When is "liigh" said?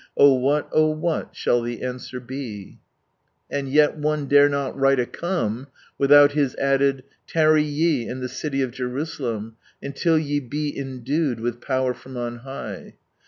12.39-12.93